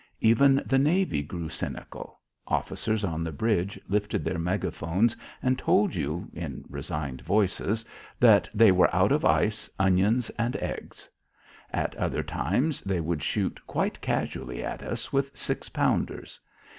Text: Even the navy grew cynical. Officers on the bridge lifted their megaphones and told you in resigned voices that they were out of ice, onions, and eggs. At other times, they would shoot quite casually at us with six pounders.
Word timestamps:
Even 0.21 0.63
the 0.65 0.79
navy 0.79 1.21
grew 1.21 1.47
cynical. 1.47 2.17
Officers 2.47 3.03
on 3.03 3.23
the 3.23 3.31
bridge 3.31 3.79
lifted 3.87 4.25
their 4.25 4.39
megaphones 4.39 5.15
and 5.43 5.59
told 5.59 5.93
you 5.93 6.27
in 6.33 6.65
resigned 6.71 7.21
voices 7.21 7.85
that 8.19 8.49
they 8.51 8.71
were 8.71 8.89
out 8.95 9.11
of 9.11 9.23
ice, 9.23 9.69
onions, 9.77 10.31
and 10.39 10.55
eggs. 10.55 11.07
At 11.71 11.93
other 11.97 12.23
times, 12.23 12.81
they 12.81 12.99
would 12.99 13.21
shoot 13.21 13.59
quite 13.67 14.01
casually 14.01 14.63
at 14.63 14.81
us 14.81 15.13
with 15.13 15.37
six 15.37 15.69
pounders. 15.69 16.39